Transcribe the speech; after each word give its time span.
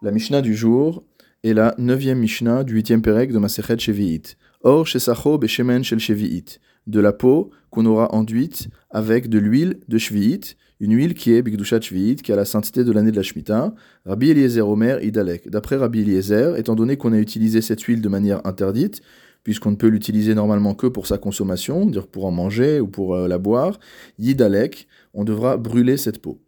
La 0.00 0.12
Mishnah 0.12 0.42
du 0.42 0.54
jour 0.54 1.02
est 1.42 1.54
la 1.54 1.74
neuvième 1.76 2.20
Mishnah 2.20 2.62
du 2.62 2.74
huitième 2.74 3.02
Pérec 3.02 3.32
de 3.32 3.38
Masechet 3.38 3.78
Shevi'it. 3.78 4.36
Or, 4.62 4.86
Shesacho 4.86 5.38
Beshemen 5.38 5.82
Shel 5.82 5.98
Shevi'it. 5.98 6.60
De 6.86 7.00
la 7.00 7.12
peau 7.12 7.50
qu'on 7.70 7.84
aura 7.84 8.14
enduite 8.14 8.68
avec 8.90 9.28
de 9.28 9.40
l'huile 9.40 9.80
de 9.88 9.98
Shvi'it, 9.98 10.56
une 10.78 10.94
huile 10.94 11.14
qui 11.14 11.32
est 11.32 11.42
Bigdushat 11.42 11.80
Shvi'it, 11.80 12.22
qui 12.22 12.32
a 12.32 12.36
la 12.36 12.44
sainteté 12.44 12.84
de 12.84 12.92
l'année 12.92 13.10
de 13.10 13.16
la 13.16 13.24
Shemitah. 13.24 13.74
Rabbi 14.06 14.30
Eliezer 14.30 14.68
Omer 14.68 15.02
Idalek. 15.02 15.50
D'après 15.50 15.74
Rabbi 15.74 16.02
Eliezer, 16.02 16.56
étant 16.56 16.76
donné 16.76 16.96
qu'on 16.96 17.12
a 17.12 17.18
utilisé 17.18 17.60
cette 17.60 17.82
huile 17.82 18.00
de 18.00 18.08
manière 18.08 18.40
interdite, 18.46 19.00
puisqu'on 19.42 19.72
ne 19.72 19.76
peut 19.76 19.88
l'utiliser 19.88 20.36
normalement 20.36 20.74
que 20.74 20.86
pour 20.86 21.08
sa 21.08 21.18
consommation, 21.18 21.86
dire 21.86 22.06
pour 22.06 22.24
en 22.24 22.30
manger 22.30 22.78
ou 22.78 22.86
pour 22.86 23.16
euh, 23.16 23.26
la 23.26 23.38
boire, 23.38 23.80
Yidalek, 24.20 24.86
on 25.12 25.24
devra 25.24 25.56
brûler 25.56 25.96
cette 25.96 26.22
peau. 26.22 26.38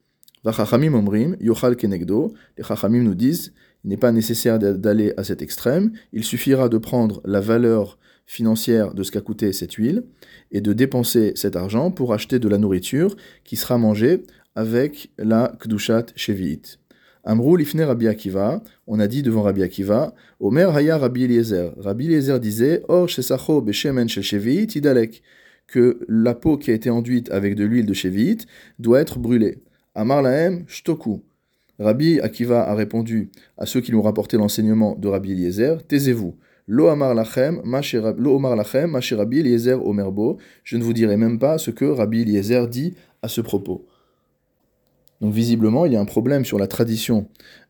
Vachachamim 0.45 0.95
omrim, 0.95 1.36
yochal 1.41 1.77
kenegdo. 1.77 2.32
Les 2.56 2.64
chachamim 2.64 3.02
nous 3.02 3.14
disent, 3.14 3.52
il 3.84 3.91
n'est 3.91 3.96
pas 3.96 4.12
nécessaire 4.12 4.59
d'aller 4.59 5.12
à 5.16 5.24
cet 5.24 5.42
extrême, 5.42 5.92
il 6.12 6.24
suffira 6.24 6.69
de 6.69 6.78
prendre 6.78 7.20
la 7.24 7.41
valeur 7.41 7.98
financière 8.27 8.95
de 8.95 9.02
ce 9.02 9.10
qu'a 9.10 9.20
coûté 9.20 9.52
cette 9.52 9.74
huile 9.74 10.05
et 10.52 10.60
de 10.60 10.73
dépenser 10.73 11.32
cet 11.34 11.56
argent 11.56 11.91
pour 11.91 12.15
acheter 12.15 12.38
de 12.38 12.48
la 12.48 12.59
nourriture 12.59 13.16
qui 13.45 13.56
sera 13.56 13.77
mangée 13.77 14.23
avec 14.55 15.10
la 15.18 15.52
kdushat 15.60 16.06
shevi'it. 16.15 16.79
Amrou 17.24 17.57
lifne 17.57 17.82
Rabbi 17.82 18.09
Akiva, 18.09 18.62
on 18.87 18.98
a 18.98 19.07
dit 19.07 19.23
devant 19.23 19.43
Rabbi 19.43 19.62
Akiva, 19.62 20.15
Omer 20.38 20.74
haya 20.74 20.96
Rabbi 20.96 21.24
Eliezer. 21.24 21.74
Rabbi 21.77 22.07
Eliezer 22.07 22.41
disait, 22.41 22.82
Or 22.88 23.09
shesacho 23.09 23.60
beshemen 23.60 24.09
shevi'it 24.09 24.74
idalek, 24.74 25.23
que 25.66 26.01
la 26.09 26.34
peau 26.34 26.57
qui 26.57 26.70
a 26.70 26.74
été 26.74 26.88
enduite 26.88 27.30
avec 27.30 27.57
de 27.57 27.65
l'huile 27.65 27.87
de 27.87 27.95
shevi'it 27.95 28.46
doit 28.79 29.01
être 29.01 29.18
brûlée. 29.18 29.59
Amar 29.95 30.23
lahem 30.23 30.65
shtoku. 30.69 31.21
Rabbi 31.79 32.21
Akiva 32.21 32.62
a 32.62 32.75
répondu 32.75 33.30
à 33.57 33.67
ceux 33.67 33.80
qui 33.80 33.91
lui 33.91 33.99
ont 33.99 34.03
rapporté 34.03 34.37
l'enseignement 34.37 34.97
de 34.97 35.09
Rabbi 35.09 35.33
Eliezer, 35.33 35.79
taisez-vous. 35.89 36.37
Lo 36.66 36.87
amar 36.87 37.15
lachem, 37.15 37.60
Rabbi 37.65 39.41
Eliezer 39.41 39.85
omerbo. 39.85 40.38
Je 40.63 40.77
ne 40.77 40.85
vous 40.85 40.93
dirai 40.93 41.16
même 41.16 41.38
pas 41.38 41.59
ce 41.59 41.73
que 41.73 41.85
Rabbi 41.85 42.21
Eliezer 42.21 42.69
dit 42.69 42.95
à 43.23 43.29
ce 43.29 43.41
propos. 43.41 43.87
Donc 45.21 45.32
visiblement, 45.32 45.85
il 45.85 45.93
y 45.93 45.97
a 45.97 46.01
un 46.01 46.04
problème 46.04 46.45
sur 46.45 46.59
la 46.59 46.66
tradition 46.66 47.27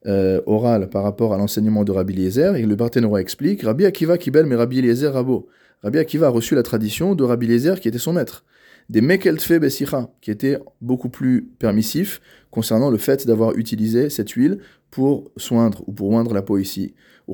euh, 0.07 0.43
orale 0.45 0.91
par 0.91 1.03
rapport 1.03 1.33
à 1.33 1.39
l'enseignement 1.39 1.85
de 1.85 1.93
Rabbi 1.93 2.13
Eliezer, 2.13 2.57
et 2.57 2.67
le 2.67 2.77
Barthénora 2.77 3.21
explique, 3.21 3.63
Rabbi 3.63 3.87
Akiva 3.87 4.19
kibel 4.19 4.45
mais 4.45 4.57
Rabbi 4.57 4.81
Eliezer 4.81 5.13
rabo. 5.13 5.49
Rabbi 5.83 5.99
Akiva 5.99 6.27
a 6.27 6.31
reçu 6.31 6.55
la 6.55 6.63
tradition 6.63 7.15
de 7.15 7.25
Rabbi 7.25 7.47
Eliezer 7.47 7.81
qui 7.81 7.89
était 7.89 7.99
son 7.99 8.13
maître. 8.13 8.45
Des 8.91 9.01
mekeltfe 9.03 9.61
besicha, 9.61 10.11
qui 10.21 10.33
était 10.33 10.59
beaucoup 10.81 11.11
plus 11.11 11.49
permissif 11.61 12.21
concernant 12.51 12.91
le 12.91 12.99
fait 12.99 13.25
d'avoir 13.25 13.57
utilisé 13.57 14.11
cette 14.11 14.31
huile 14.31 14.59
pour 14.91 15.31
soindre 15.37 15.85
ou 15.87 15.93
pour 15.93 16.11
oindre 16.11 16.35
la 16.35 16.43
peau 16.43 16.59
ici. 16.59 16.97
Et 17.29 17.33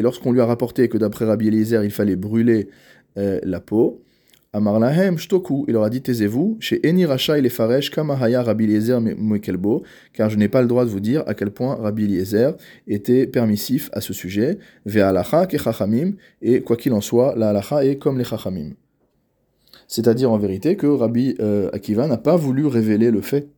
lorsqu'on 0.00 0.32
lui 0.32 0.40
a 0.40 0.46
rapporté 0.46 0.88
que 0.88 0.96
d'après 0.96 1.26
Rabbi 1.26 1.48
Eliezer 1.48 1.84
il 1.84 1.90
fallait 1.90 2.16
brûler 2.16 2.70
euh, 3.18 3.38
la 3.42 3.60
peau, 3.60 4.02
Amar 4.58 4.80
lahem 4.80 5.18
shtoku, 5.18 5.64
il 5.68 5.74
leur 5.74 5.84
a 5.84 5.90
dit 5.90 6.02
taisez-vous, 6.02 6.56
chez 6.58 6.84
Eni 6.84 7.06
Racha 7.06 7.38
il 7.38 7.48
faresh 7.48 7.90
kama 7.92 8.16
haya 8.20 8.42
Rabbi 8.42 8.64
Eliezer 8.64 9.00
mekelbo, 9.00 9.84
car 10.12 10.30
je 10.30 10.36
n'ai 10.36 10.48
pas 10.48 10.62
le 10.62 10.66
droit 10.66 10.84
de 10.84 10.90
vous 10.90 10.98
dire 10.98 11.22
à 11.28 11.34
quel 11.34 11.52
point 11.52 11.76
Rabbi 11.76 12.06
Eliezer 12.06 12.56
était 12.88 13.28
permissif 13.28 13.88
à 13.92 14.00
ce 14.00 14.12
sujet, 14.12 14.58
ve 14.84 14.98
alacha 14.98 15.46
ke 15.46 15.56
chachamim, 15.56 16.14
et 16.42 16.60
quoi 16.60 16.76
qu'il 16.76 16.92
en 16.92 17.00
soit, 17.00 17.36
la 17.36 17.50
alacha 17.50 17.84
est 17.84 17.98
comme 17.98 18.18
les 18.18 18.24
chachamim. 18.24 18.72
C'est-à-dire 19.86 20.32
en 20.32 20.38
vérité 20.38 20.74
que 20.74 20.88
Rabbi 20.88 21.36
euh, 21.38 21.70
Akiva 21.72 22.08
n'a 22.08 22.18
pas 22.18 22.34
voulu 22.34 22.66
révéler 22.66 23.12
le 23.12 23.20
fait, 23.20 23.48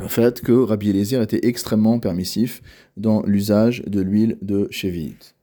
le 0.00 0.08
fait 0.08 0.40
que 0.40 0.52
Rabbi 0.52 0.88
Eliezer 0.88 1.20
était 1.20 1.46
extrêmement 1.46 1.98
permissif 1.98 2.62
dans 2.96 3.22
l'usage 3.26 3.82
de 3.86 4.00
l'huile 4.00 4.38
de 4.40 4.68
Shevit. 4.70 5.35